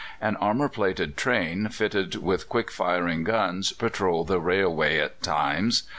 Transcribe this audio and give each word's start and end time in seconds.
An 0.19 0.35
armour 0.37 0.67
plated 0.67 1.15
train, 1.15 1.69
fitted 1.69 2.15
with 2.15 2.49
quick 2.49 2.71
firing 2.71 3.23
guns, 3.23 3.71
patrolled 3.71 4.29
the 4.29 4.39
railway 4.39 4.97
at 4.97 5.21
times. 5.21 5.83